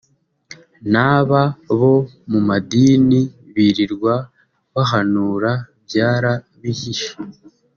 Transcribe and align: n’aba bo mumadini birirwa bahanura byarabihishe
n’aba 0.91 1.41
bo 1.79 1.95
mumadini 2.31 3.21
birirwa 3.53 4.13
bahanura 4.73 5.51
byarabihishe 5.85 7.09